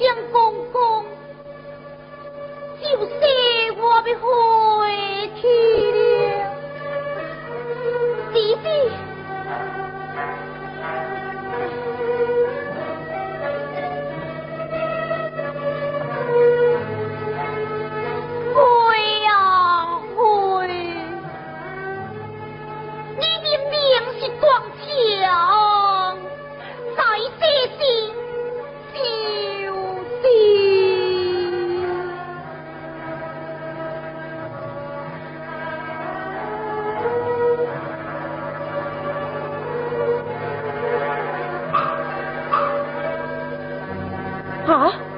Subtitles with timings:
[0.00, 1.04] 想公公，
[2.80, 3.12] 就是
[3.76, 4.26] 我的回
[5.42, 5.69] ง
[44.66, 45.09] 啊？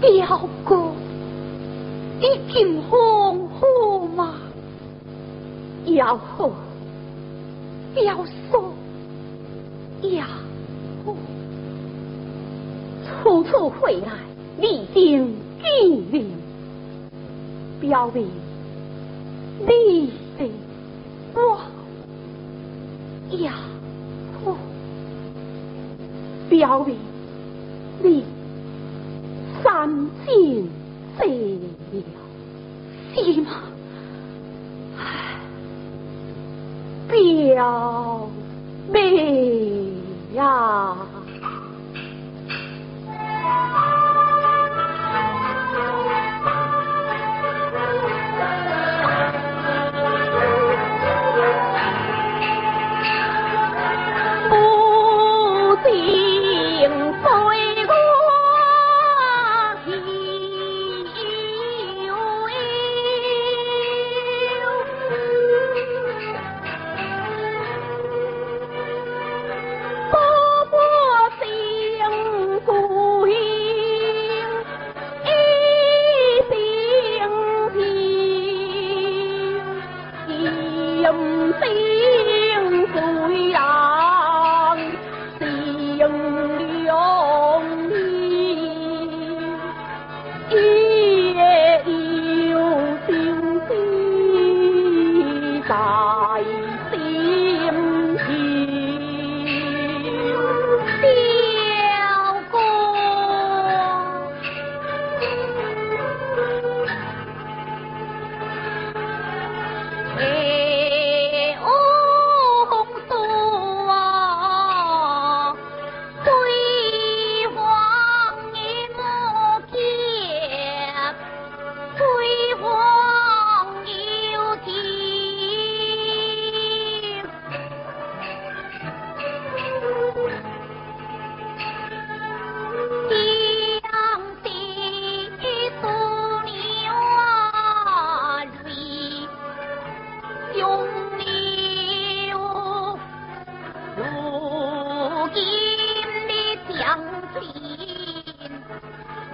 [0.00, 0.92] 表哥，
[2.18, 2.96] 你今好
[3.34, 4.34] 火吗？
[5.84, 6.50] 要好，
[7.96, 8.72] 要说，
[10.00, 10.24] 要
[11.04, 11.14] 好。
[13.22, 14.12] 处处回来，
[14.58, 16.24] 历经艰难，
[17.78, 18.26] 表明
[19.58, 20.50] 你的
[21.34, 21.60] 我
[23.36, 23.52] 要
[24.42, 24.56] 好，
[26.48, 26.96] 表明
[28.02, 28.24] 你。
[30.26, 30.70] 心
[31.16, 31.28] 碎
[31.92, 32.12] 了，
[33.14, 33.59] 是吗？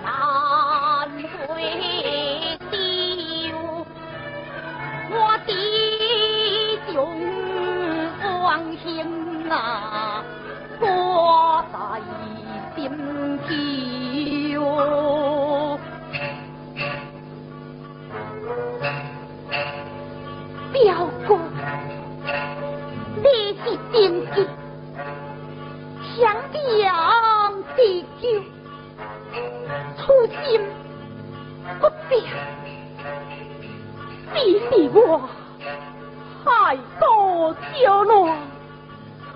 [0.03, 0.09] 难
[1.49, 1.49] 回
[2.71, 2.75] 丢
[5.11, 5.15] 我
[5.47, 5.50] 的
[6.93, 6.94] 雄
[8.22, 8.87] 光心
[9.50, 9.55] 啊
[10.81, 11.77] 我在
[12.77, 12.78] 心
[13.49, 13.49] 跳
[20.73, 21.45] 表哥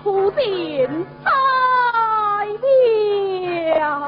[0.03, 1.31] 苦尽代
[3.77, 4.07] 价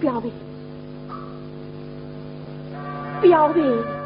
[0.00, 0.20] 快，
[3.20, 3.99] 快给姑